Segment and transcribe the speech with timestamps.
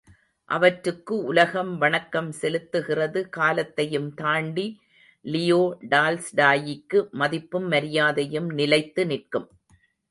[0.49, 4.65] அவற்றுக்கு உலகம் வணக்கம் செலுத்துகிறது காலத்தையும் தாண்டி
[5.25, 9.47] லியோ டால்ஸ்டாயிக்கு மதிப்பும் மரியாதையும் நிலைத்து நிற்கும்.